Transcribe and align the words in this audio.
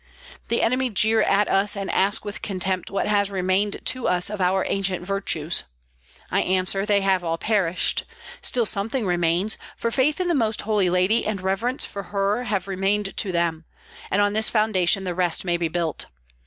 The 0.47 0.63
enemy 0.63 0.89
jeer 0.89 1.21
at 1.21 1.47
us 1.47 1.77
and 1.77 1.91
ask 1.91 2.25
with 2.25 2.41
contempt 2.41 2.89
what 2.89 3.05
has 3.05 3.29
remained 3.29 3.81
to 3.85 4.07
us 4.07 4.31
of 4.31 4.41
our 4.41 4.65
ancient 4.67 5.05
virtues. 5.05 5.65
I 6.31 6.41
answer 6.41 6.87
they 6.87 7.01
have 7.01 7.23
all 7.23 7.37
perished; 7.37 8.05
still 8.41 8.65
something 8.65 9.05
remains, 9.05 9.59
for 9.77 9.91
faith 9.91 10.19
in 10.19 10.27
the 10.27 10.33
Most 10.33 10.63
Holy 10.63 10.89
Lady 10.89 11.23
and 11.23 11.39
reverence 11.39 11.85
for 11.85 12.01
Her 12.01 12.45
have 12.45 12.67
remained 12.67 13.15
to 13.17 13.31
them, 13.31 13.65
and 14.09 14.23
on 14.23 14.33
this 14.33 14.49
foundation 14.49 15.03
the 15.03 15.13
rest 15.13 15.45
may 15.45 15.55
be 15.55 15.67
built. 15.67 16.07